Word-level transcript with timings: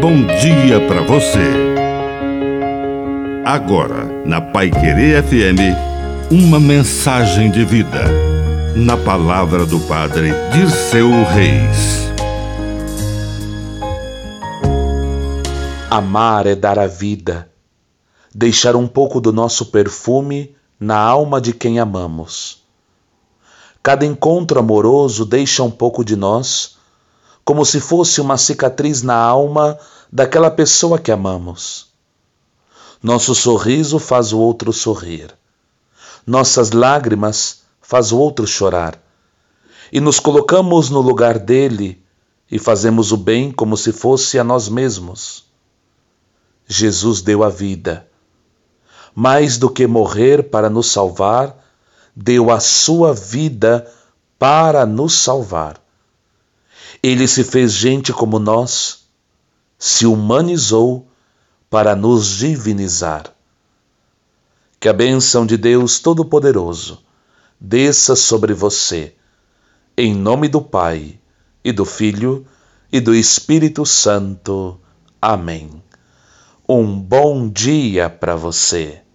bom 0.00 0.26
dia 0.40 0.86
para 0.86 1.02
você. 1.02 1.38
Agora, 3.44 4.04
na 4.26 4.40
Pai 4.40 4.70
Querer 4.70 5.22
FM, 5.22 6.30
uma 6.30 6.60
mensagem 6.60 7.50
de 7.50 7.64
vida. 7.64 8.04
Na 8.74 8.96
palavra 8.96 9.64
do 9.64 9.80
Padre 9.80 10.32
de 10.52 10.70
seu 10.70 11.08
Reis. 11.24 12.10
Amar 15.90 16.46
é 16.46 16.54
dar 16.54 16.78
a 16.78 16.86
vida, 16.86 17.48
deixar 18.34 18.76
um 18.76 18.86
pouco 18.86 19.18
do 19.18 19.32
nosso 19.32 19.66
perfume 19.66 20.54
na 20.78 20.98
alma 20.98 21.40
de 21.40 21.54
quem 21.54 21.78
amamos. 21.78 22.62
Cada 23.82 24.04
encontro 24.04 24.58
amoroso 24.58 25.24
deixa 25.24 25.62
um 25.62 25.70
pouco 25.70 26.04
de 26.04 26.16
nós 26.16 26.75
como 27.46 27.64
se 27.64 27.78
fosse 27.78 28.20
uma 28.20 28.36
cicatriz 28.36 29.02
na 29.02 29.14
alma 29.14 29.78
daquela 30.12 30.50
pessoa 30.50 30.98
que 30.98 31.12
amamos. 31.12 31.92
Nosso 33.00 33.36
sorriso 33.36 34.00
faz 34.00 34.32
o 34.32 34.38
outro 34.40 34.72
sorrir. 34.72 35.32
Nossas 36.26 36.72
lágrimas 36.72 37.60
faz 37.80 38.10
o 38.10 38.18
outro 38.18 38.48
chorar. 38.48 39.00
E 39.92 40.00
nos 40.00 40.18
colocamos 40.18 40.90
no 40.90 41.00
lugar 41.00 41.38
dele 41.38 42.02
e 42.50 42.58
fazemos 42.58 43.12
o 43.12 43.16
bem 43.16 43.52
como 43.52 43.76
se 43.76 43.92
fosse 43.92 44.40
a 44.40 44.42
nós 44.42 44.68
mesmos. 44.68 45.44
Jesus 46.66 47.22
deu 47.22 47.44
a 47.44 47.48
vida. 47.48 48.08
Mais 49.14 49.56
do 49.56 49.70
que 49.70 49.86
morrer 49.86 50.50
para 50.50 50.68
nos 50.68 50.90
salvar, 50.90 51.56
deu 52.14 52.50
a 52.50 52.58
sua 52.58 53.14
vida 53.14 53.88
para 54.36 54.84
nos 54.84 55.14
salvar. 55.14 55.85
Ele 57.02 57.28
se 57.28 57.44
fez 57.44 57.72
gente 57.72 58.12
como 58.12 58.38
nós, 58.38 59.06
se 59.78 60.06
humanizou 60.06 61.06
para 61.68 61.94
nos 61.94 62.28
divinizar. 62.28 63.32
Que 64.80 64.88
a 64.88 64.92
bênção 64.92 65.46
de 65.46 65.56
Deus 65.56 66.00
Todo-Poderoso 66.00 67.02
desça 67.60 68.14
sobre 68.14 68.52
você, 68.52 69.14
em 69.96 70.14
nome 70.14 70.48
do 70.48 70.60
Pai, 70.60 71.18
e 71.64 71.72
do 71.72 71.84
Filho, 71.84 72.46
e 72.92 73.00
do 73.00 73.14
Espírito 73.14 73.84
Santo. 73.84 74.78
Amém. 75.20 75.82
Um 76.68 76.98
bom 76.98 77.48
dia 77.48 78.08
para 78.08 78.36
você. 78.36 79.05